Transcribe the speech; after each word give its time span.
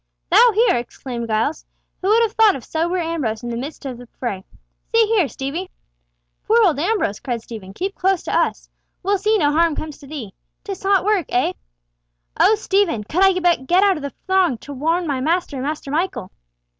"Thou 0.31 0.51
here!" 0.55 0.77
exclaimed 0.77 1.27
Giles. 1.27 1.63
"Who 2.01 2.07
would 2.09 2.23
have 2.23 2.31
thought 2.31 2.55
of 2.55 2.65
sober 2.65 2.97
Ambrose 2.97 3.43
in 3.43 3.49
the 3.49 3.55
midst 3.55 3.85
of 3.85 3.99
the 3.99 4.07
fray? 4.07 4.43
See 4.95 5.05
here, 5.05 5.27
Stevie!" 5.27 5.69
"Poor 6.47 6.57
old 6.65 6.79
Ambrose!" 6.79 7.19
cried 7.19 7.43
Stephen, 7.43 7.71
"keep 7.71 7.93
close 7.93 8.23
to 8.23 8.35
us! 8.35 8.67
We'll 9.03 9.19
see 9.19 9.37
no 9.37 9.51
harm 9.51 9.75
comes 9.75 9.99
to 9.99 10.07
thee. 10.07 10.33
'Tis 10.63 10.81
hot 10.81 11.05
work, 11.05 11.27
eh?" 11.29 11.53
"Oh, 12.39 12.55
Stephen! 12.55 13.03
could 13.03 13.21
I 13.23 13.39
but 13.39 13.67
get 13.67 13.83
out 13.83 13.97
of 13.97 14.01
the 14.01 14.09
throng 14.25 14.57
to 14.61 14.73
warn 14.73 15.05
my 15.05 15.21
master 15.21 15.57
and 15.57 15.65
Master 15.67 15.91
Michael!" 15.91 16.31